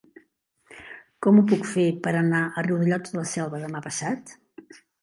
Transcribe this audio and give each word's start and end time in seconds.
Com 1.25 1.37
ho 1.37 1.43
puc 1.53 1.69
fer 1.73 1.85
per 2.09 2.15
anar 2.23 2.43
a 2.47 2.65
Riudellots 2.71 3.17
de 3.17 3.23
la 3.23 3.31
Selva 3.37 3.65
demà 3.67 3.89
passat? 3.89 4.39